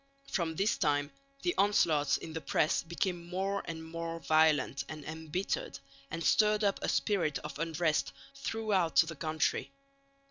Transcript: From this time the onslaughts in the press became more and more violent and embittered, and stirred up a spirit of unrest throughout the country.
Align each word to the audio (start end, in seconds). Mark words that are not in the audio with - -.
From 0.31 0.55
this 0.55 0.79
time 0.79 1.11
the 1.43 1.53
onslaughts 1.59 2.17
in 2.17 2.33
the 2.33 2.41
press 2.41 2.81
became 2.81 3.27
more 3.29 3.61
and 3.67 3.85
more 3.85 4.19
violent 4.19 4.83
and 4.89 5.05
embittered, 5.05 5.77
and 6.09 6.23
stirred 6.23 6.63
up 6.63 6.79
a 6.81 6.89
spirit 6.89 7.37
of 7.43 7.59
unrest 7.59 8.11
throughout 8.33 8.95
the 8.95 9.15
country. 9.15 9.69